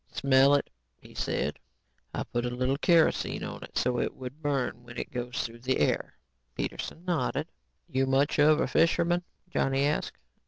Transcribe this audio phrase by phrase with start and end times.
[0.11, 1.59] "Smell it," he said.
[2.11, 5.59] "I put a little kerosene on it so it would burn when it goes through
[5.59, 6.15] the air."
[6.55, 7.49] Peterson nodded.
[7.87, 10.17] "You much of a fisherman?" Johnny asked.